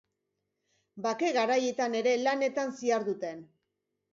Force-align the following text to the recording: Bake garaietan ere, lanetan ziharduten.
Bake 1.07 1.29
garaietan 1.35 1.99
ere, 2.01 2.15
lanetan 2.25 2.75
ziharduten. 2.81 3.45